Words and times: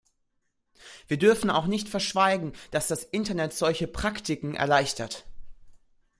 Wir 1.07 1.19
dürfen 1.19 1.51
auch 1.51 1.67
nicht 1.67 1.87
verschweigen, 1.87 2.53
dass 2.71 2.87
das 2.87 3.03
Internet 3.03 3.53
solche 3.53 3.85
"Praktiken" 3.87 4.55
erleichtert. 4.55 5.25